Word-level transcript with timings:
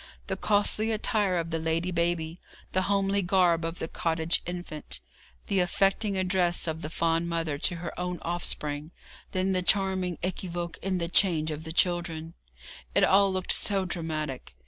The 0.25 0.35
costly 0.35 0.91
attire 0.91 1.37
of 1.37 1.51
the 1.51 1.59
lady 1.59 1.91
baby, 1.91 2.39
the 2.71 2.81
homely 2.81 3.21
garb 3.21 3.63
of 3.63 3.77
the 3.77 3.87
cottage 3.87 4.41
infant, 4.47 4.99
the 5.45 5.59
affecting 5.59 6.17
address 6.17 6.65
of 6.65 6.81
the 6.81 6.89
fond 6.89 7.29
mother 7.29 7.59
to 7.59 7.75
her 7.75 7.99
own 7.99 8.17
offspring, 8.23 8.89
then 9.31 9.51
the 9.51 9.61
charming 9.61 10.17
équivoque 10.23 10.79
in 10.79 10.97
the 10.97 11.07
change 11.07 11.51
of 11.51 11.65
the 11.65 11.71
children 11.71 12.33
it 12.95 13.03
all 13.03 13.31
looked 13.31 13.51
so 13.51 13.85
dramatic. 13.85 14.55